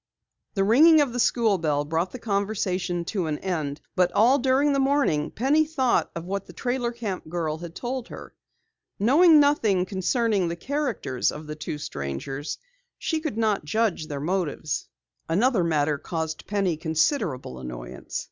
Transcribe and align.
The 0.55 0.63
ringing 0.63 0.99
of 0.99 1.13
the 1.13 1.19
school 1.19 1.59
bell 1.59 1.85
brought 1.85 2.11
the 2.11 2.17
conversation 2.17 3.05
to 3.05 3.27
an 3.27 3.37
end, 3.37 3.81
but 3.95 4.11
all 4.13 4.39
during 4.39 4.73
the 4.73 4.79
morning 4.79 5.29
Penny 5.29 5.63
thought 5.63 6.09
of 6.15 6.25
what 6.25 6.47
the 6.47 6.53
trailer 6.53 6.91
camp 6.91 7.29
girl 7.29 7.59
had 7.59 7.75
told 7.75 8.07
her. 8.07 8.33
Knowing 8.97 9.39
nothing 9.39 9.85
concerning 9.85 10.47
the 10.47 10.55
characters 10.55 11.31
of 11.31 11.45
the 11.45 11.55
two 11.55 11.77
strangers, 11.77 12.57
she 12.97 13.19
could 13.19 13.37
not 13.37 13.63
judge 13.63 14.07
their 14.07 14.19
motives. 14.19 14.87
Another 15.29 15.63
matter 15.63 15.99
caused 15.99 16.47
Penny 16.47 16.77
considerable 16.77 17.59
annoyance. 17.59 18.19